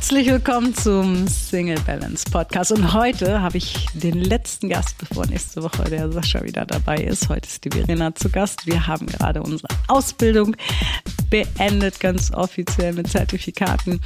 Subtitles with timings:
[0.00, 2.70] Herzlich willkommen zum Single Balance Podcast.
[2.70, 7.28] Und heute habe ich den letzten Gast, bevor nächste Woche der Sascha wieder dabei ist.
[7.28, 8.64] Heute ist die Verena zu Gast.
[8.64, 10.54] Wir haben gerade unsere Ausbildung
[11.30, 14.00] beendet, ganz offiziell mit Zertifikaten.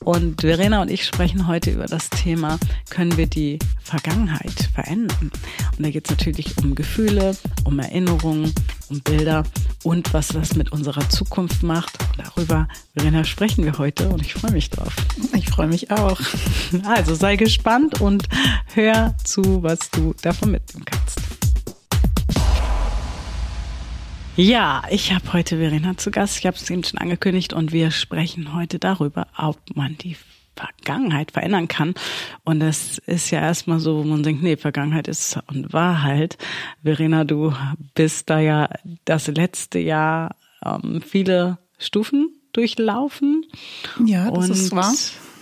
[0.00, 2.58] Und Verena und ich sprechen heute über das Thema,
[2.90, 5.30] können wir die Vergangenheit verändern?
[5.76, 8.52] Und da geht es natürlich um Gefühle, um Erinnerungen,
[8.88, 9.44] um Bilder
[9.82, 11.98] und was das mit unserer Zukunft macht.
[12.16, 14.94] Darüber, Verena, sprechen wir heute und ich freue mich drauf.
[15.34, 16.20] Ich freue mich auch.
[16.84, 18.28] Also sei gespannt und
[18.74, 21.35] hör zu, was du davon mitnehmen kannst.
[24.38, 26.38] Ja, ich habe heute Verena zu Gast.
[26.38, 30.14] Ich habe es eben schon angekündigt und wir sprechen heute darüber, ob man die
[30.54, 31.94] Vergangenheit verändern kann.
[32.44, 36.36] Und das ist ja erstmal so, wo man denkt, nee, Vergangenheit ist und Wahrheit.
[36.82, 37.54] Verena, du
[37.94, 38.68] bist da ja
[39.06, 43.46] das letzte Jahr ähm, viele Stufen durchlaufen.
[44.04, 44.92] Ja, das und, ist wahr.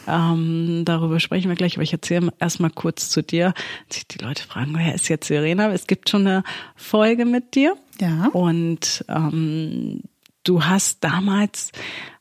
[0.06, 3.54] Ähm, darüber sprechen wir gleich, aber ich erzähle erstmal kurz zu dir.
[3.90, 5.72] Die Leute fragen, wer ist jetzt Verena?
[5.72, 6.44] Es gibt schon eine
[6.76, 7.76] Folge mit dir.
[8.00, 8.28] Ja.
[8.28, 10.02] Und ähm,
[10.44, 11.72] du hast damals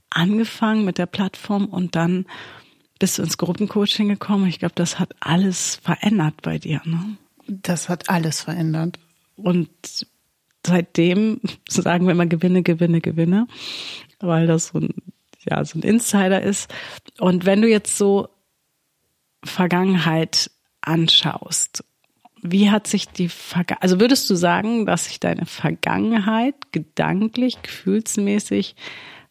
[0.10, 2.26] angefangen mit der Plattform und dann
[3.00, 4.48] bist du ins Gruppencoaching gekommen.
[4.48, 6.82] Ich glaube, das hat alles verändert bei dir.
[6.86, 7.18] Ne?
[7.48, 9.00] Das hat alles verändert.
[9.36, 9.70] Und
[10.66, 13.48] seitdem sagen wir immer Gewinne, Gewinne, Gewinne,
[14.20, 14.94] weil das so ein,
[15.50, 16.74] ja, so ein Insider ist.
[17.20, 18.30] Und wenn du jetzt so
[19.44, 20.52] Vergangenheit
[20.82, 21.84] anschaust,
[22.44, 28.75] wie hat sich die Vergangenheit, also würdest du sagen, dass sich deine Vergangenheit gedanklich, gefühlsmäßig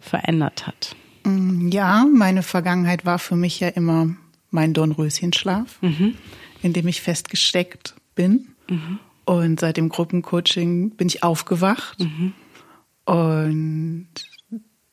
[0.01, 0.97] verändert hat?
[1.25, 4.17] Mm, ja, meine Vergangenheit war für mich ja immer
[4.51, 6.15] mein Dornröschenschlaf, mhm.
[6.63, 8.49] in dem ich festgesteckt bin.
[8.69, 8.99] Mhm.
[9.25, 12.01] Und seit dem Gruppencoaching bin ich aufgewacht.
[12.01, 12.33] Mhm.
[13.05, 14.09] Und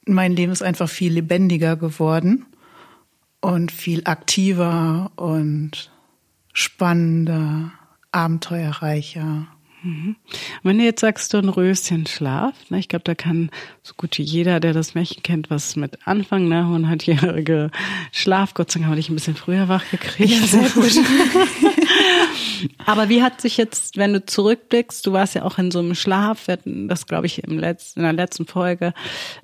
[0.05, 2.45] mein Leben ist einfach viel lebendiger geworden
[3.41, 5.91] und viel aktiver und
[6.53, 7.71] spannender,
[8.11, 9.47] abenteuerreicher.
[9.81, 10.17] Mhm.
[10.64, 13.49] Wenn du jetzt sagst, du ein Röschen Schlaf, ne, ich glaube, da kann
[13.81, 17.71] so gut wie jeder, der das Märchen kennt, was mit anfangen, ne, hundertjährige
[18.11, 20.30] Schlaf, Gott sei Dank habe ich ein bisschen früher wach gekriegt.
[20.30, 20.92] Ja, sehr gut.
[22.86, 25.95] Aber wie hat sich jetzt, wenn du zurückblickst, du warst ja auch in so einem
[25.95, 28.93] Schlaf, wir hatten das, glaube ich, im letzten, in der letzten Folge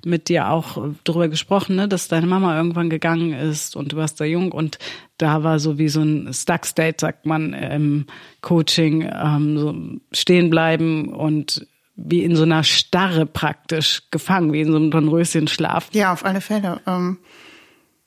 [0.04, 4.20] mit dir auch drüber gesprochen, ne, dass deine Mama irgendwann gegangen ist und du warst
[4.20, 4.78] da jung und
[5.18, 8.06] da war so wie so ein Stuck State, sagt man im
[8.40, 9.74] Coaching, ähm, so
[10.12, 11.66] stehen bleiben und
[11.96, 15.88] wie in so einer Starre praktisch gefangen, wie in so einem Dornröschenschlaf.
[15.92, 16.80] Ja, auf alle Fälle.
[16.86, 17.18] Ähm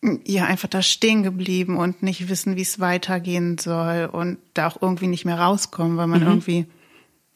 [0.01, 4.81] ja einfach da stehen geblieben und nicht wissen, wie es weitergehen soll und da auch
[4.81, 6.27] irgendwie nicht mehr rauskommen, weil man mhm.
[6.27, 6.65] irgendwie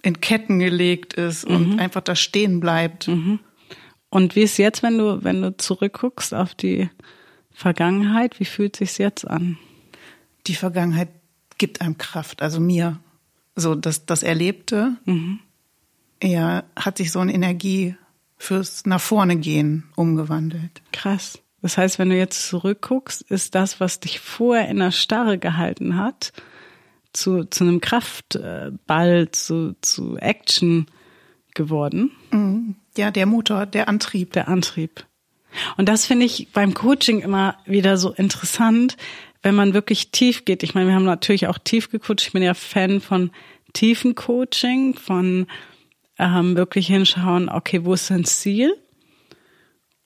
[0.02, 1.80] in Ketten gelegt ist und mhm.
[1.80, 3.08] einfach da stehen bleibt.
[3.08, 3.40] Mhm.
[4.10, 6.90] Und wie ist jetzt, wenn du, wenn du zurückguckst auf die
[7.52, 9.58] Vergangenheit, wie fühlt sich's jetzt an?
[10.48, 11.10] Die Vergangenheit
[11.58, 13.00] gibt einem Kraft, also mir.
[13.56, 15.40] So, das, das Erlebte, mhm.
[16.22, 17.96] ja, hat sich so eine Energie
[18.38, 20.82] fürs nach vorne gehen umgewandelt.
[20.92, 21.40] Krass.
[21.64, 25.96] Das heißt, wenn du jetzt zurückguckst, ist das, was dich vorher in der Starre gehalten
[25.96, 26.34] hat,
[27.14, 30.88] zu, zu einem Kraftball, zu, zu Action
[31.56, 32.12] geworden.
[32.32, 32.76] Mhm.
[32.98, 34.34] Ja, der Motor, der Antrieb.
[34.34, 35.06] Der Antrieb.
[35.78, 38.98] Und das finde ich beim Coaching immer wieder so interessant,
[39.42, 40.64] wenn man wirklich tief geht.
[40.64, 42.22] Ich meine, wir haben natürlich auch tief gecoacht.
[42.24, 43.32] Ich bin ja Fan von
[43.72, 45.48] tiefen Coaching, von
[46.20, 48.76] ähm, wirklich hinschauen, okay, wo ist dein Ziel?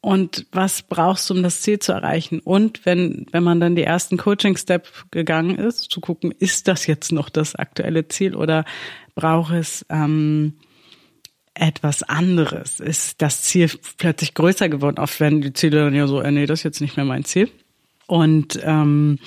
[0.02, 2.40] Und was brauchst du, um das Ziel zu erreichen?
[2.40, 7.12] Und wenn, wenn man dann die ersten Coaching-Step gegangen ist, zu gucken, ist das jetzt
[7.12, 8.64] noch das aktuelle Ziel oder
[9.16, 10.54] braucht es ähm,
[11.56, 12.80] etwas anderes?
[12.80, 15.00] Ist das Ziel plötzlich größer geworden?
[15.00, 17.26] Oft werden die Ziele dann ja so, äh, nee, das ist jetzt nicht mehr mein
[17.26, 17.50] Ziel.
[18.06, 19.20] Und, ähm,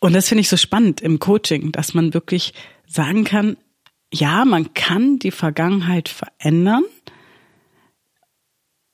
[0.00, 2.52] und das finde ich so spannend im Coaching, dass man wirklich
[2.86, 3.56] sagen kann,
[4.12, 6.84] ja, man kann die Vergangenheit verändern,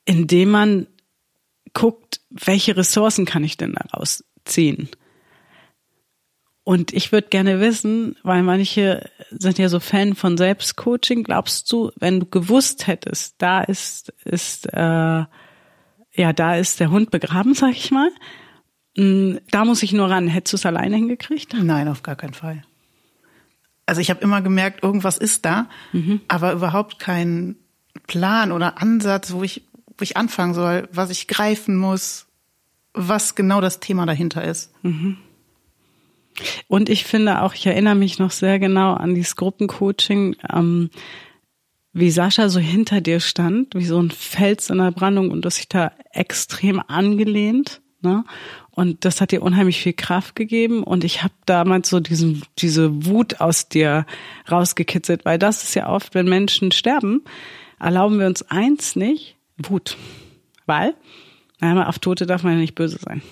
[0.07, 0.87] indem man
[1.75, 4.89] guckt, welche Ressourcen kann ich denn daraus ziehen?
[6.65, 11.93] Und ich würde gerne wissen, weil manche sind ja so Fan von Selbstcoaching, glaubst du,
[11.97, 15.25] wenn du gewusst hättest, da ist, ist, äh,
[16.13, 18.11] ja, da ist der Hund begraben, sag ich mal,
[18.97, 20.27] hm, da muss ich nur ran.
[20.27, 21.55] Hättest du es alleine hingekriegt?
[21.55, 22.63] Nein, auf gar keinen Fall.
[23.85, 26.21] Also ich habe immer gemerkt, irgendwas ist da, mhm.
[26.27, 27.57] aber überhaupt kein
[28.07, 29.66] Plan oder Ansatz, wo ich
[29.99, 32.27] wo ich anfangen soll, was ich greifen muss,
[32.93, 34.73] was genau das Thema dahinter ist.
[34.83, 35.19] Mhm.
[36.69, 40.91] Und ich finde auch, ich erinnere mich noch sehr genau an dieses Gruppencoaching, ähm,
[41.93, 45.47] wie Sascha so hinter dir stand, wie so ein Fels in der Brandung und du
[45.47, 47.81] hast dich da extrem angelehnt.
[48.03, 48.25] Ne?
[48.71, 50.83] Und das hat dir unheimlich viel Kraft gegeben.
[50.83, 54.05] Und ich habe damals so diesen, diese Wut aus dir
[54.51, 57.23] rausgekitzelt, weil das ist ja oft, wenn Menschen sterben,
[57.81, 59.97] erlauben wir uns eins nicht, Wut.
[60.67, 60.95] Weil,
[61.61, 63.23] einmal auf Tote darf man ja nicht böse sein.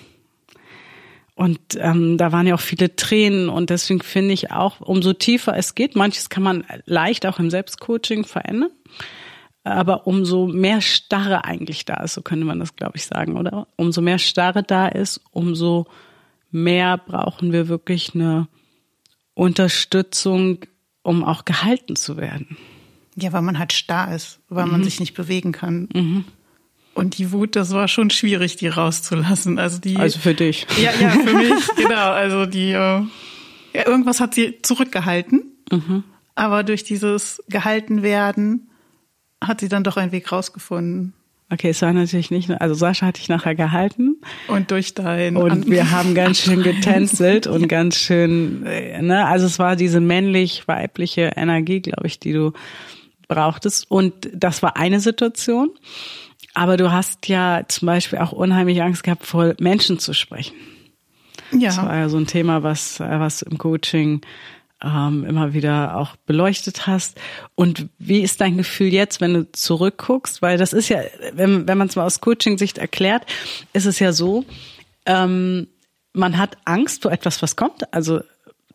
[1.35, 5.57] Und ähm, da waren ja auch viele Tränen und deswegen finde ich auch, umso tiefer
[5.57, 8.71] es geht, manches kann man leicht auch im Selbstcoaching verändern,
[9.65, 13.67] aber umso mehr Starre eigentlich da ist, so könnte man das, glaube ich, sagen, oder?
[13.75, 15.87] Umso mehr Starre da ist, umso
[16.51, 18.47] mehr brauchen wir wirklich eine
[19.33, 20.59] Unterstützung,
[21.01, 22.55] um auch gehalten zu werden.
[23.15, 24.71] Ja, weil man halt starr ist, weil mhm.
[24.71, 25.89] man sich nicht bewegen kann.
[25.93, 26.25] Mhm.
[26.93, 29.59] Und die Wut, das war schon schwierig, die rauszulassen.
[29.59, 29.97] Also die.
[29.97, 30.65] Also für dich.
[30.81, 32.11] Ja, ja, für mich, genau.
[32.11, 33.01] Also die, äh,
[33.73, 35.43] ja, irgendwas hat sie zurückgehalten.
[35.71, 36.03] Mhm.
[36.35, 38.69] Aber durch dieses gehalten werden
[39.43, 41.13] hat sie dann doch einen Weg rausgefunden.
[41.51, 44.17] Okay, es war natürlich nicht, also Sascha hatte ich nachher gehalten.
[44.47, 45.37] Und durch dein.
[45.37, 49.99] Und wir haben ganz schön getänzelt und ganz schön, äh, ne, also es war diese
[49.99, 52.53] männlich-weibliche Energie, glaube ich, die du
[53.27, 53.89] brauchtest.
[53.89, 55.69] Und das war eine Situation.
[56.53, 60.55] Aber du hast ja zum Beispiel auch unheimlich Angst gehabt, vor Menschen zu sprechen.
[61.51, 61.67] Ja.
[61.67, 64.21] Das war ja so ein Thema, was, was im Coaching
[64.83, 67.19] ähm, immer wieder auch beleuchtet hast.
[67.55, 70.41] Und wie ist dein Gefühl jetzt, wenn du zurückguckst?
[70.41, 71.01] Weil das ist ja,
[71.33, 73.25] wenn, wenn man es mal aus Coaching-Sicht erklärt,
[73.73, 74.45] ist es ja so,
[75.05, 75.67] ähm,
[76.13, 77.93] man hat Angst vor etwas, was kommt.
[77.93, 78.21] Also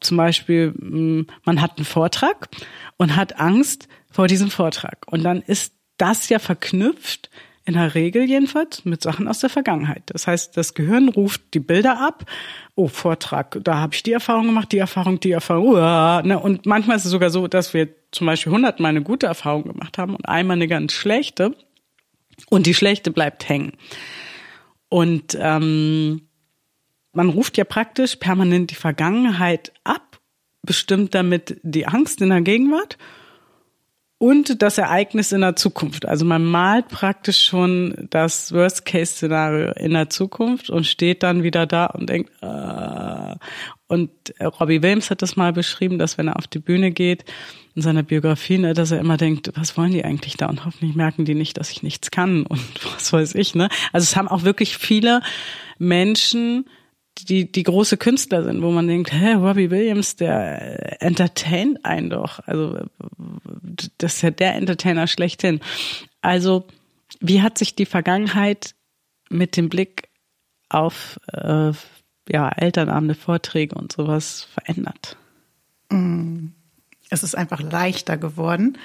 [0.00, 2.48] zum Beispiel, mm, man hat einen Vortrag
[2.96, 5.06] und hat Angst vor diesem Vortrag.
[5.06, 7.30] Und dann ist das ja verknüpft
[7.64, 10.02] in der Regel jedenfalls mit Sachen aus der Vergangenheit.
[10.06, 12.24] Das heißt, das Gehirn ruft die Bilder ab.
[12.74, 15.68] Oh, Vortrag, da habe ich die Erfahrung gemacht, die Erfahrung, die Erfahrung.
[15.68, 16.38] Uah, ne?
[16.38, 19.98] Und manchmal ist es sogar so, dass wir zum Beispiel hundertmal eine gute Erfahrung gemacht
[19.98, 21.54] haben und einmal eine ganz schlechte.
[22.48, 23.74] Und die schlechte bleibt hängen.
[24.88, 26.22] Und ähm,
[27.12, 30.18] man ruft ja praktisch permanent die Vergangenheit ab,
[30.62, 32.96] bestimmt damit die Angst in der Gegenwart
[34.20, 36.04] und das Ereignis in der Zukunft.
[36.06, 41.86] Also man malt praktisch schon das Worst-Case-Szenario in der Zukunft und steht dann wieder da
[41.86, 43.34] und denkt, äh.
[43.86, 44.10] und
[44.60, 47.24] Robbie Williams hat das mal beschrieben, dass wenn er auf die Bühne geht,
[47.74, 50.50] in seiner Biografie, ne, dass er immer denkt, was wollen die eigentlich da?
[50.50, 52.60] Und hoffentlich merken die nicht, dass ich nichts kann und
[52.94, 53.70] was weiß ich, ne?
[53.90, 55.22] Also es haben auch wirklich viele
[55.78, 56.66] Menschen
[57.24, 62.40] die, die große Künstler sind, wo man denkt, hä, Robbie Williams, der entertaint einen doch.
[62.46, 62.78] Also
[63.98, 65.60] das ist ja der Entertainer schlechthin.
[66.20, 66.66] Also
[67.20, 68.74] wie hat sich die Vergangenheit
[69.28, 70.08] mit dem Blick
[70.68, 71.72] auf äh,
[72.28, 75.16] ja, Elternabende, Vorträge und sowas verändert?
[75.90, 76.48] Mm,
[77.08, 78.78] es ist einfach leichter geworden,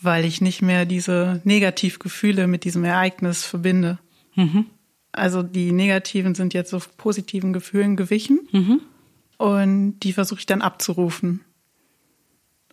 [0.00, 3.98] weil ich nicht mehr diese Negativgefühle mit diesem Ereignis verbinde.
[4.34, 4.66] Mhm.
[5.12, 8.80] Also die negativen sind jetzt so positiven Gefühlen gewichen mhm.
[9.36, 11.44] und die versuche ich dann abzurufen.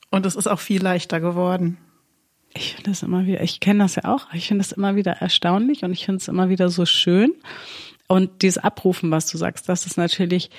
[0.09, 1.77] Und es ist auch viel leichter geworden.
[2.53, 5.11] Ich finde das immer wieder, ich kenne das ja auch, ich finde das immer wieder
[5.11, 7.33] erstaunlich und ich finde es immer wieder so schön.
[8.07, 10.49] Und dieses Abrufen, was du sagst, das ist natürlich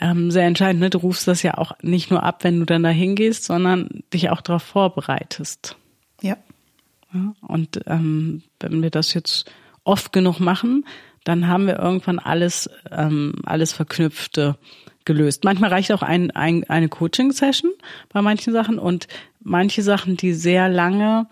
[0.00, 0.80] ähm, sehr entscheidend.
[0.80, 0.88] Ne?
[0.88, 4.30] Du rufst das ja auch nicht nur ab, wenn du dann da hingehst, sondern dich
[4.30, 5.76] auch darauf vorbereitest.
[6.22, 6.38] Ja.
[7.12, 9.50] ja und ähm, wenn wir das jetzt
[9.90, 10.84] oft genug machen,
[11.24, 14.56] dann haben wir irgendwann alles, ähm, alles Verknüpfte
[15.04, 15.42] gelöst.
[15.44, 17.72] Manchmal reicht auch ein, ein, eine Coaching-Session
[18.12, 19.08] bei manchen Sachen und
[19.42, 21.26] manche Sachen, die sehr lange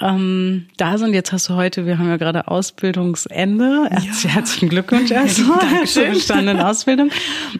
[0.00, 1.14] ähm, da sind.
[1.14, 3.88] Jetzt hast du heute, wir haben ja gerade Ausbildungsende.
[3.90, 4.30] Ja.
[4.30, 7.10] Herzlichen Glückwunsch erstmal zur bestandenen Ausbildung.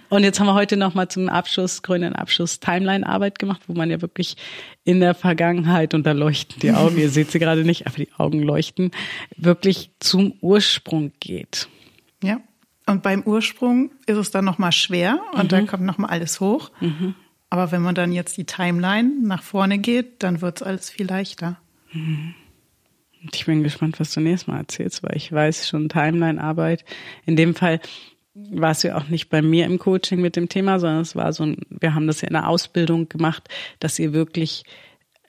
[0.08, 4.00] Und jetzt haben wir heute nochmal zum Abschluss, grünen Abschluss Timeline-Arbeit gemacht, wo man ja
[4.00, 4.36] wirklich
[4.84, 8.08] in der Vergangenheit, und da leuchten die Augen, ihr seht sie gerade nicht, aber die
[8.16, 8.90] Augen leuchten,
[9.36, 11.68] wirklich zum Ursprung geht.
[12.22, 12.40] Ja.
[12.86, 15.48] Und beim Ursprung ist es dann nochmal schwer und mhm.
[15.48, 16.70] dann kommt nochmal alles hoch.
[16.80, 17.14] Mhm.
[17.50, 21.06] Aber wenn man dann jetzt die Timeline nach vorne geht, dann wird es alles viel
[21.06, 21.58] leichter.
[23.32, 26.84] Ich bin gespannt, was du nächstes Mal erzählst, weil ich weiß schon Timeline-Arbeit.
[27.26, 27.80] In dem Fall
[28.34, 31.32] war es ja auch nicht bei mir im Coaching mit dem Thema, sondern es war
[31.32, 33.48] so ein, wir haben das ja in der Ausbildung gemacht,
[33.80, 34.64] dass ihr wirklich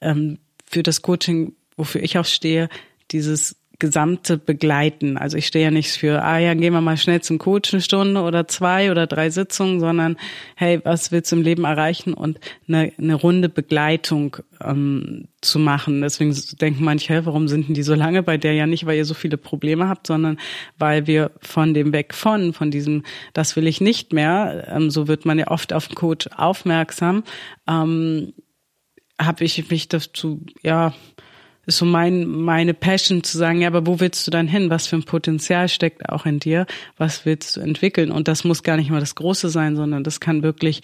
[0.01, 2.69] ähm, für das Coaching, wofür ich auch stehe,
[3.11, 5.17] dieses gesamte Begleiten.
[5.17, 7.81] Also ich stehe ja nicht für, ah ja, gehen wir mal schnell zum Coach eine
[7.81, 10.17] Stunde oder zwei oder drei Sitzungen, sondern
[10.55, 16.01] hey, was willst du im Leben erreichen und eine, eine runde Begleitung ähm, zu machen.
[16.01, 18.97] Deswegen denken manche, hey, warum sind denn die so lange bei der ja nicht, weil
[18.97, 20.37] ihr so viele Probleme habt, sondern
[20.77, 25.07] weil wir von dem weg von, von diesem, das will ich nicht mehr, ähm, so
[25.07, 27.23] wird man ja oft auf den Coach aufmerksam,
[27.67, 28.33] ähm,
[29.19, 30.93] habe ich mich dazu, ja,
[31.65, 34.69] ist so mein, meine Passion zu sagen, ja, aber wo willst du dann hin?
[34.69, 36.65] Was für ein Potenzial steckt auch in dir?
[36.97, 38.11] Was willst du entwickeln?
[38.11, 40.81] Und das muss gar nicht mal das Große sein, sondern das kann wirklich,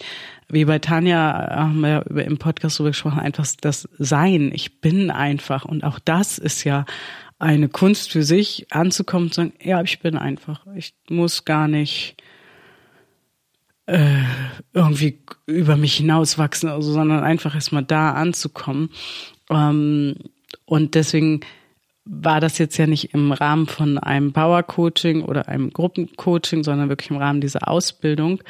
[0.48, 4.52] wie bei Tanja haben wir über, im Podcast drüber gesprochen, einfach das Sein.
[4.54, 5.64] Ich bin einfach.
[5.64, 6.86] Und auch das ist ja
[7.40, 10.64] eine Kunst für sich, anzukommen und zu sagen, ja, ich bin einfach.
[10.76, 12.22] Ich muss gar nicht
[13.86, 14.22] äh,
[14.74, 18.90] irgendwie über mich hinauswachsen, also, sondern einfach erstmal da anzukommen.
[19.50, 20.14] Ähm,
[20.64, 21.40] und deswegen
[22.10, 27.10] war das jetzt ja nicht im Rahmen von einem Power-Coaching oder einem Gruppencoaching, sondern wirklich
[27.10, 28.42] im Rahmen dieser Ausbildung,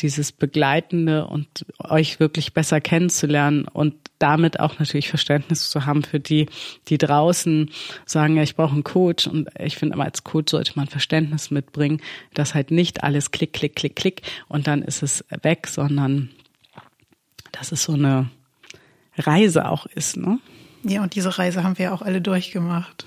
[0.00, 6.20] dieses Begleitende und euch wirklich besser kennenzulernen und damit auch natürlich Verständnis zu haben für
[6.20, 6.46] die,
[6.88, 7.70] die draußen
[8.06, 11.50] sagen, ja, ich brauche einen Coach und ich finde immer als Coach sollte man Verständnis
[11.50, 12.00] mitbringen,
[12.32, 16.30] dass halt nicht alles klick, klick, klick, klick und dann ist es weg, sondern
[17.50, 18.30] dass es so eine
[19.18, 20.38] Reise auch ist, ne?
[20.84, 23.06] Ja, und diese Reise haben wir auch alle durchgemacht.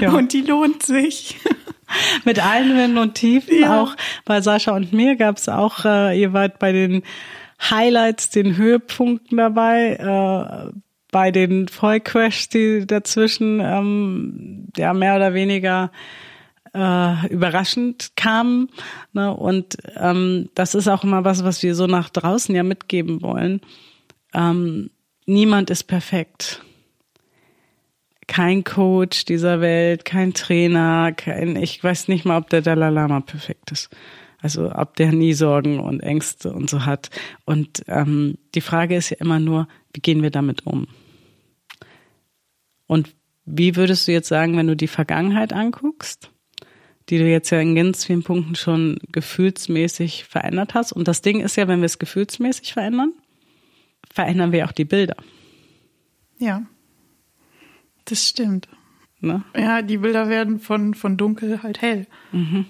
[0.00, 0.12] ja.
[0.12, 1.38] Und die lohnt sich.
[2.24, 3.60] Mit allen Höhen und Tiefen.
[3.60, 3.80] Ja.
[3.80, 7.02] Auch bei Sascha und mir gab es auch, äh, ihr wart bei den
[7.70, 10.72] Highlights, den Höhepunkten dabei, äh,
[11.10, 15.90] bei den Vollcrashs, die dazwischen ähm, ja mehr oder weniger
[16.74, 18.68] äh, überraschend kamen.
[19.14, 19.32] Ne?
[19.32, 23.62] Und ähm, das ist auch immer was, was wir so nach draußen ja mitgeben wollen
[24.36, 24.90] ähm,
[25.24, 26.62] niemand ist perfekt.
[28.28, 33.20] Kein Coach dieser Welt, kein Trainer, kein, ich weiß nicht mal, ob der Dalai Lama
[33.20, 33.88] perfekt ist.
[34.38, 37.10] Also ob der nie Sorgen und Ängste und so hat.
[37.44, 40.86] Und ähm, die Frage ist ja immer nur, wie gehen wir damit um?
[42.86, 43.14] Und
[43.44, 46.30] wie würdest du jetzt sagen, wenn du die Vergangenheit anguckst,
[47.08, 50.92] die du jetzt ja in ganz vielen Punkten schon gefühlsmäßig verändert hast?
[50.92, 53.12] Und das Ding ist ja, wenn wir es gefühlsmäßig verändern,
[54.16, 55.16] verändern wir auch die Bilder.
[56.38, 56.62] Ja,
[58.06, 58.66] das stimmt.
[59.20, 59.44] Ne?
[59.54, 62.06] Ja, die Bilder werden von, von dunkel halt hell.
[62.32, 62.64] Mhm.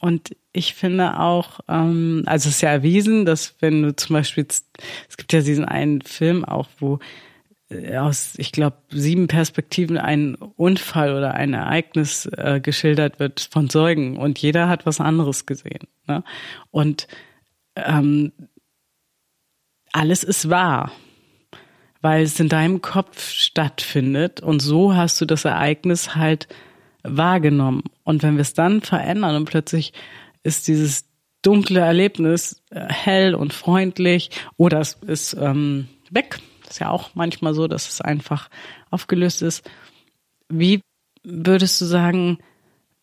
[0.00, 4.46] Und ich finde auch, ähm, also es ist ja erwiesen, dass wenn du zum Beispiel,
[4.48, 7.00] es gibt ja diesen einen Film auch, wo
[7.68, 13.68] äh, aus, ich glaube, sieben Perspektiven ein Unfall oder ein Ereignis äh, geschildert wird von
[13.68, 15.88] Zeugen und jeder hat was anderes gesehen.
[16.06, 16.22] Ne?
[16.70, 17.08] Und
[17.74, 18.32] ähm,
[19.96, 20.92] alles ist wahr,
[22.02, 26.48] weil es in deinem Kopf stattfindet und so hast du das Ereignis halt
[27.02, 27.82] wahrgenommen.
[28.04, 29.94] Und wenn wir es dann verändern und plötzlich
[30.42, 31.06] ist dieses
[31.40, 36.40] dunkle Erlebnis äh, hell und freundlich oder es ist ähm, weg.
[36.68, 38.50] Ist ja auch manchmal so, dass es einfach
[38.90, 39.68] aufgelöst ist.
[40.50, 40.82] Wie
[41.22, 42.38] würdest du sagen,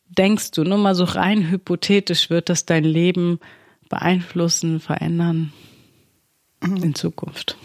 [0.06, 3.40] denkst du, nur mal so rein hypothetisch, wird das dein Leben
[3.90, 5.54] beeinflussen, verändern?
[6.64, 7.58] In Zukunft.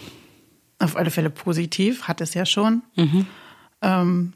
[0.79, 2.83] Auf alle Fälle positiv, hat es ja schon.
[2.97, 3.27] Mhm.
[3.83, 4.33] Ähm,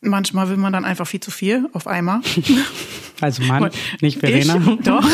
[0.00, 2.20] manchmal will man dann einfach viel zu viel auf einmal.
[3.20, 3.70] Also Mann,
[4.00, 4.56] nicht Verena.
[4.56, 5.08] Ich, doch.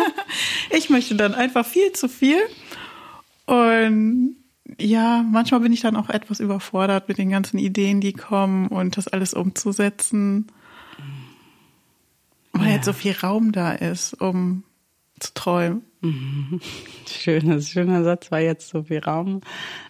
[0.70, 2.38] ich möchte dann einfach viel zu viel.
[3.44, 4.36] Und
[4.80, 8.96] ja, manchmal bin ich dann auch etwas überfordert mit den ganzen Ideen, die kommen und
[8.96, 10.46] das alles umzusetzen.
[12.52, 12.74] Weil ja.
[12.74, 14.64] jetzt so viel Raum da ist, um
[15.20, 15.82] zu träumen.
[16.02, 16.60] Mhm.
[17.08, 19.40] Schöner, schöner Satz, war jetzt so viel Raum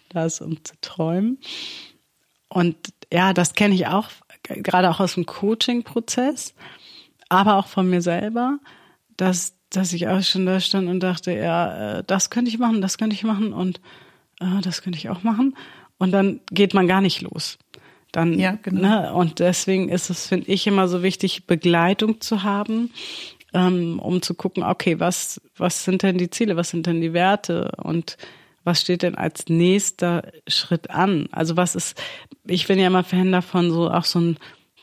[0.09, 1.39] da ist, um zu träumen.
[2.49, 2.77] Und
[3.13, 4.09] ja, das kenne ich auch,
[4.43, 6.55] gerade auch aus dem Coaching-Prozess,
[7.29, 8.59] aber auch von mir selber,
[9.17, 12.81] dass, dass ich auch schon da stand und dachte, ja, äh, das könnte ich machen,
[12.81, 13.81] das könnte ich machen und
[14.41, 15.57] äh, das könnte ich auch machen.
[15.99, 17.59] Und dann geht man gar nicht los.
[18.13, 18.81] Dann, ja, genau.
[18.81, 22.91] Ne, und deswegen ist es, finde ich, immer so wichtig, Begleitung zu haben
[23.57, 27.15] ähm, um zu gucken, okay, was, was sind denn die Ziele, was sind denn die
[27.15, 28.19] Werte und
[28.65, 31.29] was steht denn als nächster Schritt an?
[31.33, 32.01] Also was ist,
[32.45, 34.39] ich bin ja immer Fan davon, so auch so ein,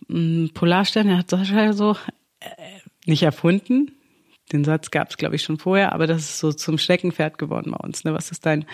[0.10, 1.96] ein Polarstern, der hat Sascha so
[2.40, 2.48] äh,
[3.06, 3.92] nicht erfunden.
[4.52, 7.72] Den Satz gab es, glaube ich, schon vorher, aber das ist so zum Steckenpferd geworden
[7.72, 8.04] bei uns.
[8.04, 8.14] Ne?
[8.14, 8.66] Was ist dein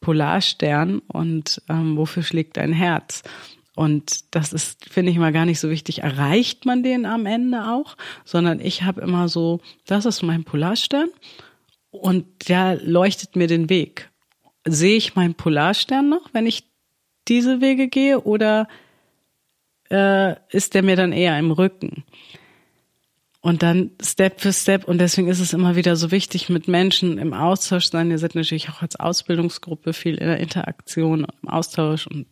[0.00, 3.22] Polarstern und ähm, wofür schlägt dein Herz?
[3.78, 6.02] Und das ist, finde ich mal gar nicht so wichtig.
[6.02, 7.96] Erreicht man den am Ende auch?
[8.24, 11.10] Sondern ich habe immer so, das ist mein Polarstern
[11.92, 14.10] und der leuchtet mir den Weg.
[14.66, 16.64] Sehe ich meinen Polarstern noch, wenn ich
[17.28, 18.66] diese Wege gehe oder
[19.92, 22.02] äh, ist der mir dann eher im Rücken?
[23.40, 24.84] Und dann Step für Step.
[24.88, 28.10] Und deswegen ist es immer wieder so wichtig, mit Menschen im Austausch sein.
[28.10, 32.26] Ihr seid natürlich auch als Ausbildungsgruppe viel in der Interaktion, im Austausch und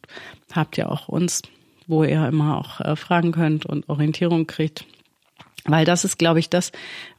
[0.52, 1.42] habt ja auch uns,
[1.86, 4.84] wo ihr immer auch äh, fragen könnt und Orientierung kriegt.
[5.64, 6.70] Weil das ist, glaube ich, das,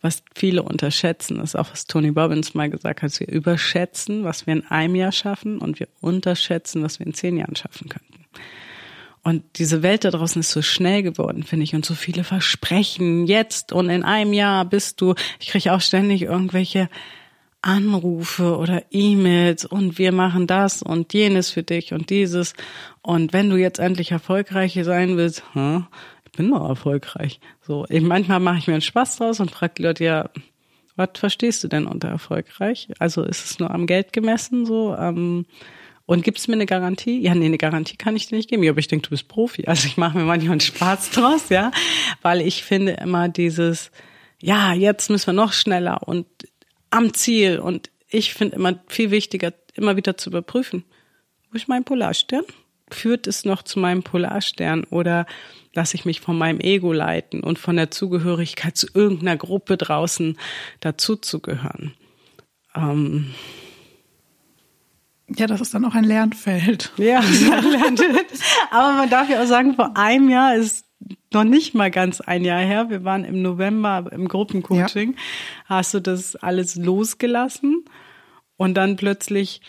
[0.02, 1.38] was viele unterschätzen.
[1.38, 3.20] Das ist auch, was Tony Robbins mal gesagt hat.
[3.20, 7.38] Wir überschätzen, was wir in einem Jahr schaffen und wir unterschätzen, was wir in zehn
[7.38, 8.26] Jahren schaffen könnten.
[9.28, 13.28] Und diese Welt da draußen ist so schnell geworden, finde ich, und so viele Versprechen
[13.28, 16.88] jetzt und in einem Jahr bist du, ich kriege auch ständig irgendwelche
[17.62, 22.54] Anrufe oder E-Mails und wir machen das und jenes für dich und dieses.
[23.02, 25.88] Und wenn du jetzt endlich erfolgreich sein willst, hm,
[26.24, 27.42] ich bin doch erfolgreich.
[27.60, 30.30] So, ich, manchmal mache ich mir einen Spaß draus und frage die Leute, ja,
[30.96, 32.88] was verstehst du denn unter erfolgreich?
[32.98, 34.96] Also ist es nur am Geld gemessen so?
[34.96, 35.46] Ähm,
[36.08, 37.20] und gibt es mir eine Garantie?
[37.20, 38.64] Ja, nee, eine Garantie kann ich dir nicht geben.
[38.64, 39.66] Ja, aber ich denke, du bist Profi.
[39.68, 41.72] Also ich mache mir manchmal einen Spaß draus, ja,
[42.22, 43.92] weil ich finde immer dieses,
[44.40, 46.26] ja, jetzt müssen wir noch schneller und
[46.92, 47.60] am Ziel.
[47.60, 50.86] Und ich finde immer viel wichtiger, immer wieder zu überprüfen,
[51.52, 52.46] wo ist mein Polarstern?
[52.90, 55.26] Führt es noch zu meinem Polarstern oder
[55.74, 60.38] lasse ich mich von meinem Ego leiten und von der Zugehörigkeit zu irgendeiner Gruppe draußen
[60.80, 61.96] dazuzugehören?
[62.74, 63.34] Ähm,
[65.30, 66.94] ja, das ist dann auch ein Lernfeld.
[66.98, 67.20] Ja,
[67.52, 68.28] ein Lernfeld.
[68.72, 70.86] Aber man darf ja auch sagen, vor einem Jahr ist
[71.34, 72.90] noch nicht mal ganz ein Jahr her.
[72.90, 75.14] Wir waren im November im Gruppencoaching.
[75.14, 75.18] Ja.
[75.66, 77.86] Hast du das alles losgelassen?
[78.56, 79.62] Und dann plötzlich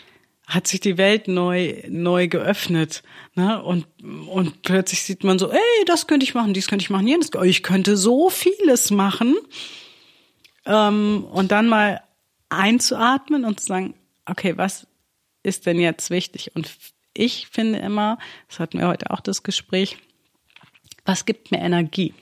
[0.47, 3.03] hat sich die Welt neu, neu geöffnet.
[3.35, 3.61] Ne?
[3.61, 3.85] Und,
[4.27, 7.29] und plötzlich sieht man so, ey, das könnte ich machen, dies könnte ich machen, jenes.
[7.43, 9.35] Ich könnte so vieles machen.
[10.65, 12.01] Ähm, und dann mal
[12.49, 13.93] einzuatmen und zu sagen,
[14.25, 14.87] okay, was
[15.43, 16.55] ist denn jetzt wichtig?
[16.55, 16.69] Und
[17.13, 18.17] ich finde immer,
[18.47, 19.97] das hatten wir heute auch das Gespräch,
[21.05, 22.13] was gibt mir Energie?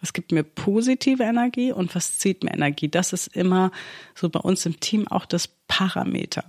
[0.00, 2.88] Was gibt mir positive Energie und was zieht mir Energie?
[2.88, 3.70] Das ist immer
[4.14, 6.44] so bei uns im Team auch das Parameter.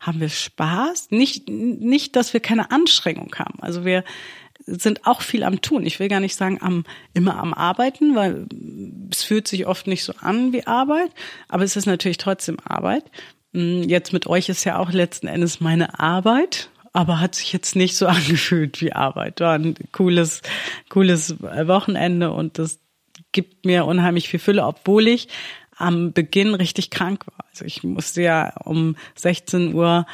[0.00, 1.10] Haben wir Spaß?
[1.10, 3.60] Nicht, nicht, dass wir keine Anstrengung haben.
[3.60, 4.04] Also wir
[4.66, 5.86] sind auch viel am Tun.
[5.86, 6.84] Ich will gar nicht sagen am,
[7.14, 8.46] immer am Arbeiten, weil
[9.10, 11.10] es fühlt sich oft nicht so an wie Arbeit,
[11.48, 13.04] aber es ist natürlich trotzdem Arbeit.
[13.52, 17.76] Hm, jetzt mit euch ist ja auch letzten Endes meine Arbeit, aber hat sich jetzt
[17.76, 19.40] nicht so angefühlt wie Arbeit.
[19.40, 20.42] War ein cooles,
[20.88, 22.80] cooles Wochenende und das
[23.32, 25.28] gibt mir unheimlich viel Fülle, obwohl ich
[25.76, 27.46] am Beginn richtig krank war.
[27.50, 30.06] Also ich musste ja um 16 Uhr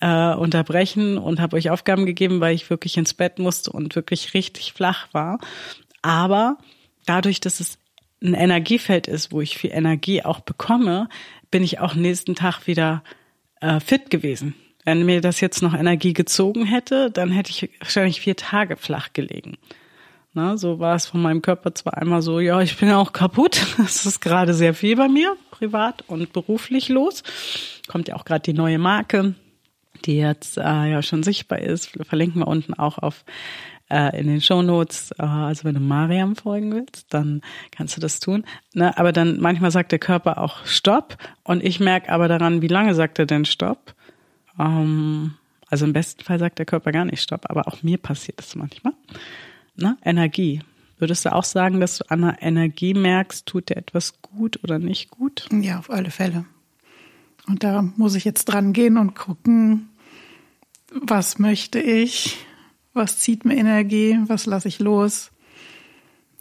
[0.00, 4.34] äh, unterbrechen und habe euch Aufgaben gegeben, weil ich wirklich ins Bett musste und wirklich
[4.34, 5.38] richtig flach war.
[6.00, 6.56] Aber
[7.06, 7.78] dadurch, dass es
[8.22, 11.08] ein Energiefeld ist, wo ich viel Energie auch bekomme,
[11.50, 13.02] bin ich auch nächsten Tag wieder
[13.60, 14.54] äh, fit gewesen.
[14.84, 19.12] Wenn mir das jetzt noch Energie gezogen hätte, dann hätte ich wahrscheinlich vier Tage flach
[19.12, 19.58] gelegen.
[20.32, 23.66] Na, so war es von meinem Körper zwar einmal so, ja, ich bin auch kaputt.
[23.78, 27.24] Es ist gerade sehr viel bei mir, privat und beruflich los.
[27.88, 29.34] Kommt ja auch gerade die neue Marke,
[30.04, 31.90] die jetzt äh, ja schon sichtbar ist.
[32.04, 33.24] Verlinken wir unten auch auf
[33.90, 38.20] äh, in den Shownotes, äh, also wenn du Mariam folgen willst, dann kannst du das
[38.20, 38.44] tun.
[38.74, 38.96] Ne?
[38.96, 42.94] Aber dann manchmal sagt der Körper auch Stopp und ich merke aber daran, wie lange
[42.94, 43.94] sagt er denn Stopp.
[44.58, 45.34] Ähm,
[45.68, 48.54] also im besten Fall sagt der Körper gar nicht Stopp, aber auch mir passiert das
[48.56, 48.94] manchmal.
[49.76, 49.96] Ne?
[50.04, 50.62] Energie.
[50.98, 54.78] Würdest du auch sagen, dass du an der Energie merkst, tut dir etwas gut oder
[54.78, 55.48] nicht gut?
[55.50, 56.44] Ja, auf alle Fälle.
[57.46, 59.88] Und da muss ich jetzt dran gehen und gucken,
[60.92, 62.44] was möchte ich,
[62.92, 64.18] was zieht mir Energie?
[64.26, 65.30] Was lasse ich los?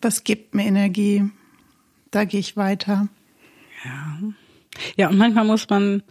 [0.02, 1.24] Was gibt mir Energie?
[2.12, 3.08] Da gehe ich weiter.
[3.84, 4.20] Ja.
[4.96, 6.04] Ja, und manchmal muss man,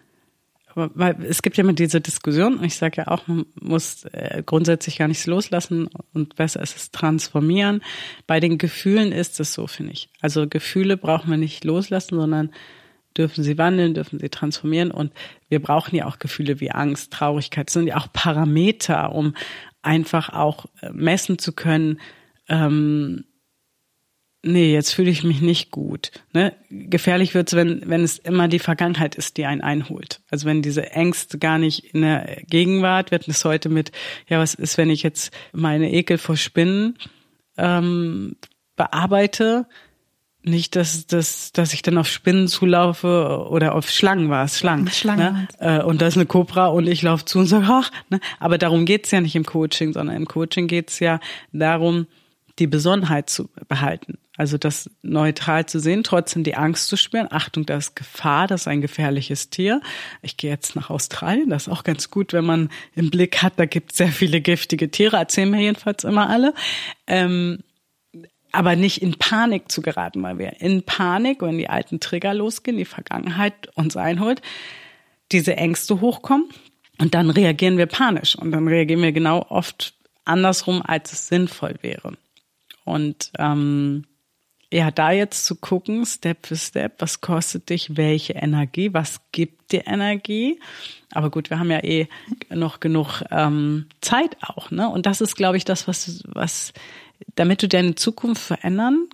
[0.75, 4.43] weil es gibt ja immer diese Diskussion, und ich sage ja auch, man muss äh,
[4.45, 7.83] grundsätzlich gar nichts loslassen und besser ist es transformieren.
[8.27, 10.11] Bei den Gefühlen ist es so, finde ich.
[10.21, 12.51] Also Gefühle brauchen wir nicht loslassen, sondern
[13.19, 14.91] dürfen sie wandeln, dürfen sie transformieren.
[14.91, 15.13] Und
[15.49, 17.67] wir brauchen ja auch Gefühle wie Angst, Traurigkeit.
[17.69, 19.35] Das sind ja auch Parameter, um
[19.83, 22.01] einfach auch äh, messen zu können,
[22.49, 23.25] ähm,
[24.43, 26.11] nee, jetzt fühle ich mich nicht gut.
[26.33, 26.55] Ne?
[26.71, 30.21] Gefährlich wird's, wenn, wenn es immer die Vergangenheit ist, die einen einholt.
[30.31, 33.93] Also wenn diese Ängste gar nicht in der Gegenwart, wir hatten es heute mit,
[34.29, 36.99] ja, was ist, wenn ich jetzt meine Ekel vor Spinnen
[37.57, 38.37] ähm,
[38.77, 39.67] bearbeite,
[40.43, 44.89] nicht, dass, dass, dass ich dann auf Spinnen zulaufe oder auf Schlangen war es, Schlangen.
[44.89, 45.49] Schlangen.
[45.61, 45.79] Ne?
[45.81, 48.21] Äh, und da ist eine Cobra und ich laufe zu und sage, ach, ne?
[48.39, 51.21] aber darum geht's ja nicht im Coaching, sondern im Coaching geht's ja
[51.53, 52.07] darum,
[52.59, 54.19] die Besonnenheit zu behalten.
[54.37, 57.27] Also das neutral zu sehen, trotzdem die Angst zu spüren.
[57.31, 59.81] Achtung, da ist Gefahr, das ist ein gefährliches Tier.
[60.23, 63.55] Ich gehe jetzt nach Australien, das ist auch ganz gut, wenn man im Blick hat,
[63.57, 66.55] da gibt es sehr viele giftige Tiere, erzählen mir jedenfalls immer alle.
[67.09, 67.59] Ähm,
[68.53, 72.77] aber nicht in Panik zu geraten, weil wir in Panik, wenn die alten Trigger losgehen,
[72.77, 74.43] die Vergangenheit uns einholt,
[75.33, 76.49] diese Ängste hochkommen
[76.99, 81.77] und dann reagieren wir panisch und dann reagieren wir genau oft andersrum, als es sinnvoll
[81.83, 82.13] wäre.
[82.85, 84.05] Und ähm,
[84.73, 89.73] ja, da jetzt zu gucken, Step für Step, was kostet dich welche Energie, was gibt
[89.73, 90.61] dir Energie.
[91.13, 92.09] Aber gut, wir haben ja eh
[92.51, 94.89] noch genug ähm, Zeit auch, ne?
[94.89, 96.75] Und das ist, glaube ich, das, was, was,
[97.35, 99.09] damit du deine Zukunft verändern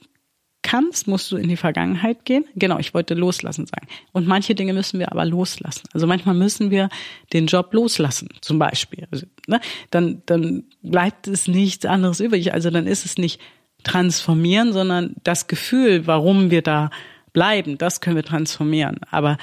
[0.63, 2.47] kannst, musst du in die Vergangenheit gehen.
[2.57, 3.87] Genau, ich wollte loslassen sagen.
[4.13, 5.83] Und manche Dinge müssen wir aber loslassen.
[5.93, 6.89] Also manchmal müssen wir
[7.33, 9.07] den Job loslassen, zum Beispiel.
[9.11, 9.61] Also, ne?
[9.91, 12.55] dann, dann bleibt es nichts anderes übrig.
[12.55, 13.41] Also dann ist es nicht
[13.85, 16.91] transformieren, sondern das Gefühl, warum wir da
[17.35, 19.01] bleiben, das können wir transformieren.
[19.11, 19.37] Aber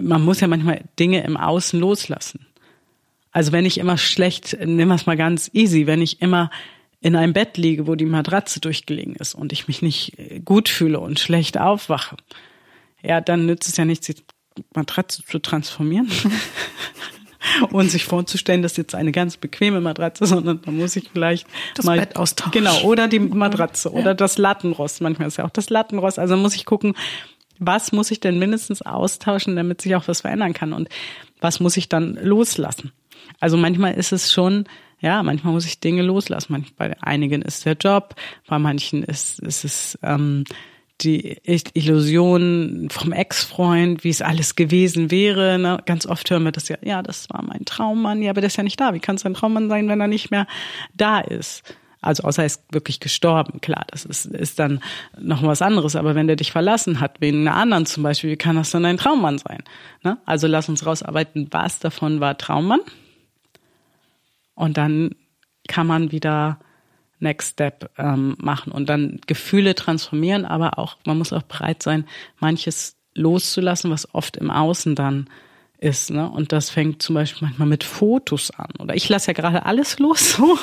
[0.00, 2.46] man muss ja manchmal Dinge im Außen loslassen.
[3.32, 6.50] Also wenn ich immer schlecht, nehmen wir es mal ganz easy, wenn ich immer
[7.00, 11.00] in einem Bett liege, wo die Matratze durchgelegen ist und ich mich nicht gut fühle
[11.00, 12.16] und schlecht aufwache,
[13.02, 14.16] ja, dann nützt es ja nichts, die
[14.74, 16.10] Matratze zu transformieren.
[17.70, 21.84] und sich vorzustellen, dass jetzt eine ganz bequeme Matratze, sondern da muss ich vielleicht das
[21.84, 22.52] mal Bett austauschen.
[22.52, 25.00] Genau, oder die Matratze oder das Lattenrost.
[25.00, 26.18] Manchmal ist ja auch das Lattenrost.
[26.18, 26.94] Also muss ich gucken,
[27.58, 30.88] was muss ich denn mindestens austauschen, damit sich auch was verändern kann und
[31.40, 32.92] was muss ich dann loslassen.
[33.40, 34.64] Also manchmal ist es schon
[35.00, 36.66] ja, manchmal muss ich Dinge loslassen.
[36.76, 38.14] bei einigen ist der Job,
[38.48, 40.44] bei manchen ist, ist es ähm,
[41.00, 41.38] die
[41.74, 45.58] Illusion vom Ex-Freund, wie es alles gewesen wäre.
[45.58, 45.78] Ne?
[45.86, 48.56] Ganz oft hören wir das ja, ja, das war mein Traummann, ja, aber der ist
[48.56, 48.94] ja nicht da.
[48.94, 50.46] Wie kann es ein Traummann sein, wenn er nicht mehr
[50.94, 51.62] da ist?
[52.00, 54.80] Also außer er ist wirklich gestorben, klar, das ist, ist dann
[55.18, 55.96] noch was anderes.
[55.96, 58.84] Aber wenn der dich verlassen hat, wegen einer anderen zum Beispiel, wie kann das dann
[58.84, 59.62] ein Traummann sein?
[60.02, 60.18] Ne?
[60.24, 62.80] Also lass uns rausarbeiten, was davon war Traummann.
[64.58, 65.14] Und dann
[65.68, 66.58] kann man wieder
[67.20, 72.04] Next Step ähm, machen und dann Gefühle transformieren, aber auch, man muss auch bereit sein,
[72.40, 75.30] manches loszulassen, was oft im Außen dann
[75.78, 76.10] ist.
[76.10, 76.28] Ne?
[76.28, 78.70] Und das fängt zum Beispiel manchmal mit Fotos an.
[78.80, 80.58] Oder ich lasse ja gerade alles los, so,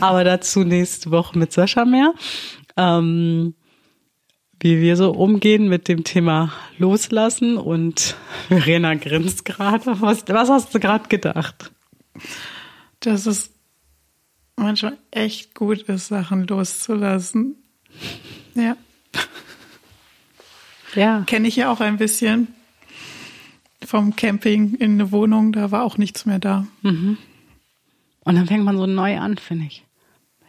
[0.00, 2.14] aber dazu nächste Woche mit Sascha mehr.
[2.76, 3.54] Ähm,
[4.60, 8.14] wie wir so umgehen mit dem Thema Loslassen und
[8.48, 10.00] Verena grinst gerade.
[10.00, 11.72] Was, was hast du gerade gedacht?
[13.00, 13.52] Das ist
[14.56, 17.56] manchmal echt gut ist, Sachen loszulassen.
[18.54, 18.76] Ja.
[20.94, 21.22] Ja.
[21.26, 22.48] Kenne ich ja auch ein bisschen
[23.82, 26.66] vom Camping in eine Wohnung, da war auch nichts mehr da.
[26.82, 27.16] Mhm.
[28.24, 29.84] Und dann fängt man so neu an, finde ich.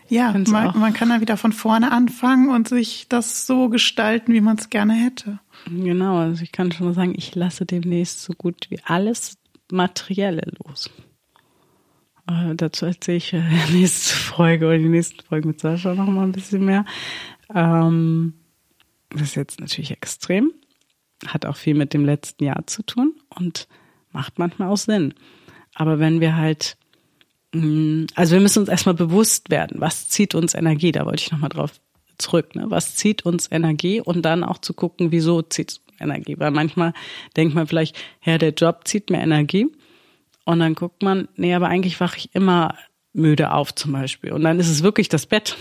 [0.10, 4.42] Ja, man, man, kann dann wieder von vorne anfangen und sich das so gestalten, wie
[4.42, 5.40] man es gerne hätte.
[5.68, 9.38] Genau, also ich kann schon mal sagen, ich lasse demnächst so gut wie alles
[9.72, 10.90] Materielle los.
[12.32, 16.08] Äh, dazu erzähle ich in der nächsten Folge oder die nächsten Folgen mit Sascha noch
[16.08, 16.86] mal ein bisschen mehr.
[17.54, 18.34] Ähm,
[19.10, 20.52] das ist jetzt natürlich extrem,
[21.28, 23.68] hat auch viel mit dem letzten Jahr zu tun und
[24.12, 25.14] macht manchmal auch Sinn.
[25.74, 26.78] Aber wenn wir halt,
[27.54, 31.24] mh, mm, also wir müssen uns erstmal bewusst werden, was zieht uns Energie, da wollte
[31.24, 31.74] ich nochmal drauf
[32.18, 32.66] zurück, ne?
[32.70, 36.94] was zieht uns Energie und dann auch zu gucken, wieso zieht Energie, weil manchmal
[37.36, 39.68] denkt man vielleicht, ja, der Job zieht mir Energie
[40.52, 42.76] und dann guckt man, nee, aber eigentlich wache ich immer
[43.14, 44.32] müde auf zum Beispiel.
[44.32, 45.58] Und dann ist es wirklich das Bett.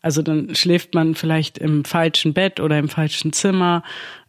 [0.00, 3.82] Also dann schläft man vielleicht im falschen Bett oder im falschen Zimmer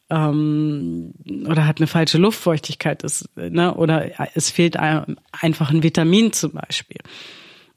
[0.10, 1.14] ähm,
[1.48, 3.74] oder hat eine falsche Luftfeuchtigkeit ist, ne?
[3.74, 7.00] oder es fehlt einem einfach ein Vitamin zum Beispiel.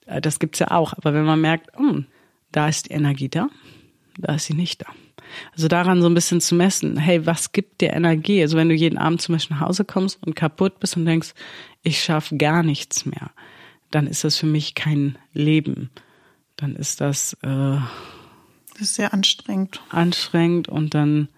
[0.04, 0.92] Äh, das gibt's ja auch.
[0.92, 2.00] Aber wenn man merkt, oh,
[2.52, 3.48] da ist die Energie da,
[4.18, 4.86] da ist sie nicht da.
[5.54, 8.40] Also daran so ein bisschen zu messen, hey, was gibt dir Energie?
[8.42, 11.34] Also wenn du jeden Abend zum Beispiel nach Hause kommst und kaputt bist und denkst,
[11.86, 13.30] ich schaffe gar nichts mehr,
[13.90, 15.90] dann ist das für mich kein Leben.
[16.56, 17.78] Dann ist das, äh,
[18.72, 19.80] das ist sehr anstrengend.
[19.90, 21.28] Anstrengend und dann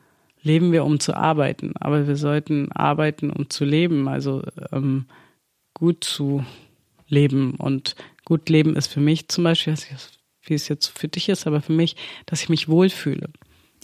[0.43, 1.75] leben wir, um zu arbeiten.
[1.77, 5.07] Aber wir sollten arbeiten, um zu leben, also ähm,
[5.75, 6.45] gut zu
[7.09, 7.55] leben.
[7.55, 9.77] Und gut leben ist für mich zum Beispiel,
[10.45, 13.29] wie es jetzt für dich ist, aber für mich, dass ich mich wohlfühle.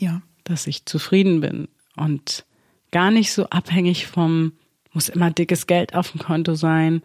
[0.00, 0.22] Ja.
[0.44, 2.46] Dass ich zufrieden bin und
[2.90, 4.52] gar nicht so abhängig vom,
[4.94, 7.02] muss immer dickes Geld auf dem Konto sein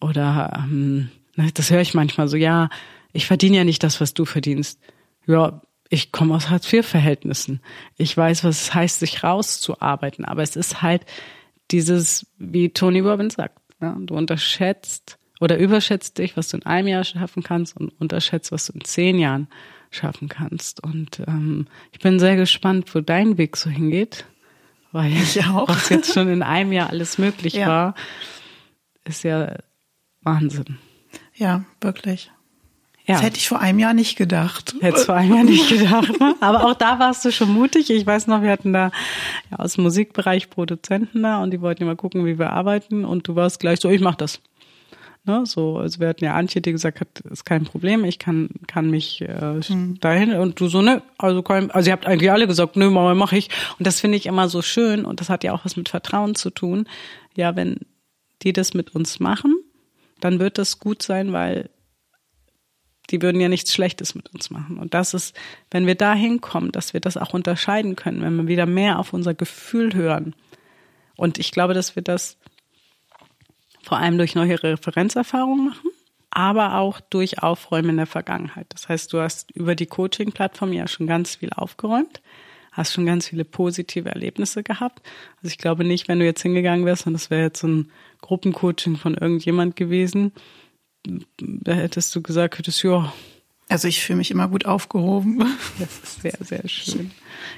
[0.00, 2.68] oder ähm, ne, das höre ich manchmal so, ja,
[3.12, 4.80] ich verdiene ja nicht das, was du verdienst.
[5.26, 7.60] Ja, ich komme aus Hartz-IV-Verhältnissen.
[7.96, 10.24] Ich weiß, was es heißt, sich rauszuarbeiten.
[10.24, 11.06] Aber es ist halt
[11.70, 13.96] dieses, wie Tony Robbins sagt, ne?
[14.00, 18.66] du unterschätzt oder überschätzt dich, was du in einem Jahr schaffen kannst und unterschätzt, was
[18.66, 19.48] du in zehn Jahren
[19.90, 20.82] schaffen kannst.
[20.82, 24.26] Und ähm, ich bin sehr gespannt, wo dein Weg so hingeht,
[24.92, 25.68] weil ich auch.
[25.68, 27.66] was jetzt schon in einem Jahr alles möglich ja.
[27.66, 27.94] war,
[29.04, 29.56] ist ja
[30.22, 30.78] Wahnsinn.
[31.34, 32.30] Ja, wirklich.
[33.06, 33.14] Ja.
[33.14, 34.74] Das hätte ich vor einem Jahr nicht gedacht.
[34.80, 36.20] Hätte vor einem Jahr nicht gedacht.
[36.20, 36.34] Ne?
[36.40, 37.88] Aber auch da warst du schon mutig.
[37.88, 38.90] Ich weiß noch, wir hatten da
[39.50, 43.06] ja, aus dem Musikbereich Produzenten da und die wollten immer gucken, wie wir arbeiten.
[43.06, 44.42] Und du warst gleich so, ich mach das.
[45.28, 48.48] Ne, so, also wir hatten ja Antje, die gesagt hat, ist kein Problem, ich kann,
[48.66, 50.00] kann mich äh, hm.
[50.00, 53.14] dahin und du so, ne, also kein, also ihr habt eigentlich alle gesagt, nö, Mama,
[53.14, 53.50] mach ich.
[53.78, 56.34] Und das finde ich immer so schön und das hat ja auch was mit Vertrauen
[56.34, 56.88] zu tun.
[57.36, 57.76] Ja, wenn
[58.42, 59.54] die das mit uns machen,
[60.18, 61.68] dann wird das gut sein, weil
[63.10, 64.78] die würden ja nichts Schlechtes mit uns machen.
[64.78, 65.36] Und das ist,
[65.70, 69.12] wenn wir da hinkommen, dass wir das auch unterscheiden können, wenn wir wieder mehr auf
[69.12, 70.34] unser Gefühl hören.
[71.16, 72.38] Und ich glaube, dass wir das
[73.82, 75.90] vor allem durch neue Referenzerfahrungen machen,
[76.30, 78.66] aber auch durch Aufräumen in der Vergangenheit.
[78.70, 82.20] Das heißt, du hast über die Coaching-Plattform ja schon ganz viel aufgeräumt,
[82.72, 85.06] hast schon ganz viele positive Erlebnisse gehabt.
[85.36, 87.90] Also ich glaube nicht, wenn du jetzt hingegangen wärst und das wäre jetzt so ein
[88.20, 90.32] Gruppencoaching von irgendjemand gewesen,
[91.38, 93.12] da hättest du gesagt, hättest ja.
[93.68, 95.44] Also ich fühle mich immer gut aufgehoben.
[95.78, 97.10] Das ist sehr, sehr schön.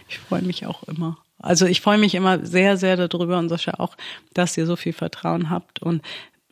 [0.09, 1.19] Ich freue mich auch immer.
[1.43, 3.97] Also ich freue mich immer sehr, sehr darüber und Sascha auch,
[4.35, 5.83] dass ihr so viel Vertrauen habt.
[5.83, 6.03] Und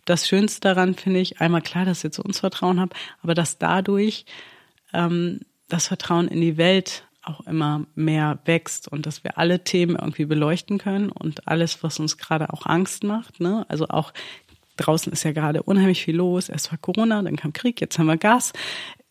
[0.05, 3.59] das Schönste daran finde ich, einmal klar, dass ihr zu uns Vertrauen habt, aber dass
[3.59, 4.25] dadurch
[4.95, 9.97] ähm, das Vertrauen in die Welt auch immer mehr wächst und dass wir alle Themen
[9.97, 13.41] irgendwie beleuchten können und alles, was uns gerade auch Angst macht.
[13.41, 13.67] Ne?
[13.69, 14.15] Also auch
[14.79, 16.49] draußen ist ja gerade unheimlich viel los.
[16.49, 18.53] Erst war Corona, dann kam Krieg, jetzt haben wir Gas.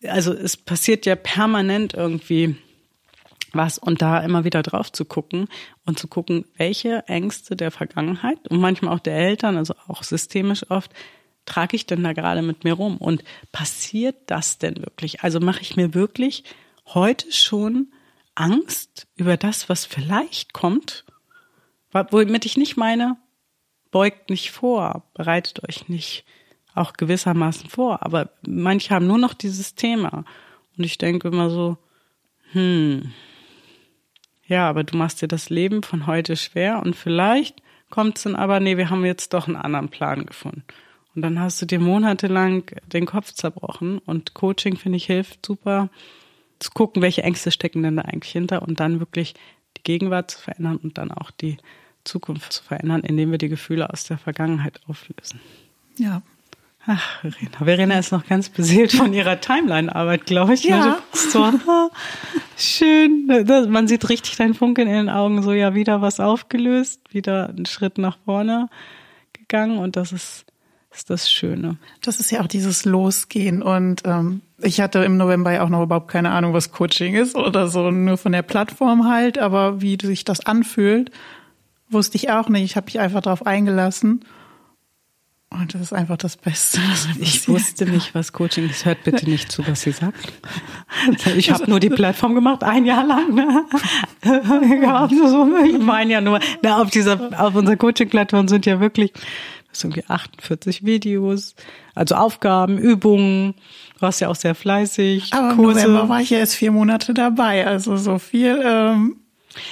[0.04, 2.56] Also es passiert ja permanent irgendwie
[3.52, 5.48] was und da immer wieder drauf zu gucken
[5.86, 10.70] und zu gucken, welche Ängste der Vergangenheit und manchmal auch der Eltern, also auch systemisch
[10.70, 10.92] oft,
[11.46, 15.22] trage ich denn da gerade mit mir rum und passiert das denn wirklich?
[15.22, 16.44] Also mache ich mir wirklich
[16.86, 17.92] heute schon
[18.34, 21.04] Angst über das, was vielleicht kommt,
[21.92, 23.16] womit ich nicht meine,
[23.90, 26.24] beugt nicht vor, bereitet euch nicht
[26.74, 30.24] auch gewissermaßen vor, aber manche haben nur noch dieses Thema
[30.76, 31.78] und ich denke immer so,
[32.52, 33.12] hm,
[34.48, 38.34] ja, aber du machst dir das Leben von heute schwer und vielleicht kommt es dann
[38.34, 40.64] aber, nee, wir haben jetzt doch einen anderen Plan gefunden.
[41.14, 45.90] Und dann hast du dir monatelang den Kopf zerbrochen und Coaching, finde ich, hilft super
[46.58, 49.34] zu gucken, welche Ängste stecken denn da eigentlich hinter und dann wirklich
[49.76, 51.58] die Gegenwart zu verändern und dann auch die
[52.04, 55.40] Zukunft zu verändern, indem wir die Gefühle aus der Vergangenheit auflösen.
[55.96, 56.22] Ja,
[56.86, 57.58] Ach, Verena.
[57.58, 60.64] Verena ist noch ganz beseelt von ihrer Timeline-Arbeit, glaube ich.
[60.64, 60.98] Ja.
[61.12, 61.52] So,
[62.56, 63.26] schön.
[63.68, 65.42] Man sieht richtig dein Funkeln in den Augen.
[65.42, 68.68] So, ja, wieder was aufgelöst, wieder einen Schritt nach vorne
[69.34, 69.78] gegangen.
[69.78, 70.46] Und das ist,
[70.90, 71.76] ist das Schöne.
[72.00, 73.60] Das ist ja auch dieses Losgehen.
[73.62, 77.34] Und ähm, ich hatte im November ja auch noch überhaupt keine Ahnung, was Coaching ist
[77.34, 77.90] oder so.
[77.90, 79.38] Nur von der Plattform halt.
[79.38, 81.10] Aber wie sich das anfühlt,
[81.90, 82.64] wusste ich auch nicht.
[82.64, 84.24] Ich habe mich einfach darauf eingelassen.
[85.50, 86.78] Und das ist einfach das Beste.
[87.18, 88.84] ich wusste nicht, was Coaching ist.
[88.84, 90.32] Hört bitte nicht zu, was sie sagt.
[91.36, 93.34] Ich habe nur die Plattform gemacht, ein Jahr lang.
[93.34, 93.64] Ne?
[95.64, 99.12] Ich meine ja nur, na, auf dieser, auf unserer Coaching-Plattform sind ja wirklich
[99.70, 101.54] das sind irgendwie 48 Videos,
[101.94, 103.54] also Aufgaben, Übungen.
[103.94, 105.32] Du warst ja auch sehr fleißig.
[105.34, 108.60] Aber im November war ich ja erst vier Monate dabei, also so viel.
[108.64, 109.16] Ähm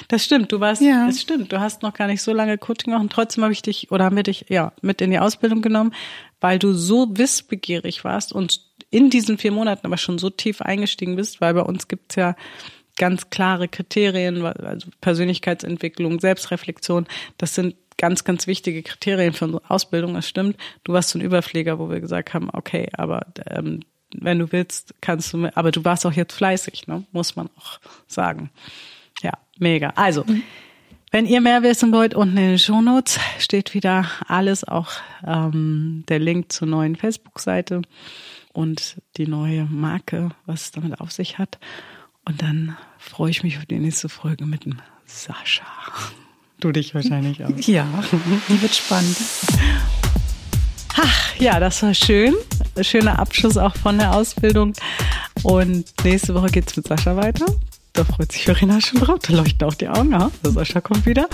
[0.07, 1.07] das stimmt, du warst, ja.
[1.07, 3.61] das stimmt, du hast noch gar nicht so lange Coaching gemacht und trotzdem habe ich
[3.61, 5.93] dich oder haben wir dich ja mit in die Ausbildung genommen,
[6.39, 11.15] weil du so wissbegierig warst und in diesen vier Monaten aber schon so tief eingestiegen
[11.15, 12.35] bist, weil bei uns gibt's ja
[12.97, 20.13] ganz klare Kriterien, also Persönlichkeitsentwicklung, Selbstreflexion, das sind ganz, ganz wichtige Kriterien für unsere Ausbildung,
[20.13, 20.57] das stimmt.
[20.83, 23.81] Du warst so ein Überpfleger, wo wir gesagt haben, okay, aber ähm,
[24.15, 27.03] wenn du willst, kannst du, aber du warst auch jetzt fleißig, ne?
[27.11, 28.49] muss man auch sagen.
[29.59, 29.93] Mega.
[29.95, 30.43] Also, mhm.
[31.11, 34.89] wenn ihr mehr wissen wollt, unten in den Shownotes steht wieder alles, auch
[35.25, 37.81] ähm, der Link zur neuen Facebook-Seite
[38.53, 41.59] und die neue Marke, was es damit auf sich hat.
[42.25, 45.65] Und dann freue ich mich auf die nächste Folge mit dem Sascha.
[46.59, 47.51] Du dich wahrscheinlich auch.
[47.59, 47.87] Ja,
[48.49, 49.15] die wird spannend.
[50.99, 52.33] Ach, ja, das war schön.
[52.81, 54.73] Schöner Abschluss auch von der Ausbildung.
[55.43, 57.45] Und nächste Woche geht's mit Sascha weiter.
[57.97, 59.17] Da freut sich Verena schon drauf.
[59.23, 60.11] Da leuchten auch die Augen.
[60.11, 61.27] Ja, der Sascha kommt wieder.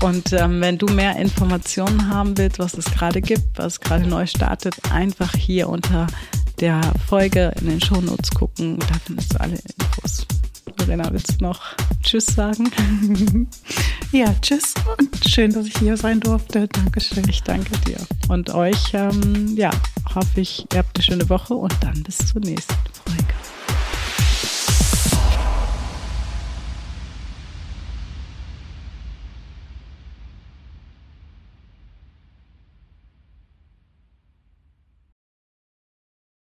[0.00, 4.26] Und ähm, wenn du mehr Informationen haben willst, was es gerade gibt, was gerade neu
[4.26, 6.06] startet, einfach hier unter
[6.60, 8.78] der Folge in den Shownotes gucken.
[8.78, 10.26] Da findest du alle Infos.
[10.78, 11.60] Verena, willst du noch
[12.02, 12.70] Tschüss sagen?
[14.12, 16.68] ja, Tschüss und schön, dass ich hier sein durfte.
[16.68, 17.28] Dankeschön.
[17.28, 17.98] Ich danke dir.
[18.30, 19.70] Und euch, ähm, ja,
[20.14, 22.74] hoffe ich, ihr habt eine schöne Woche und dann bis zur nächsten
[23.04, 23.41] Folge.